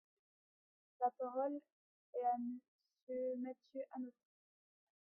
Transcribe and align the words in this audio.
La 0.99 1.11
parole 1.15 1.59
est 2.15 2.25
à 2.25 2.35
Monsieur 2.39 3.35
Mathieu 3.37 3.85
Hanotin. 3.91 4.15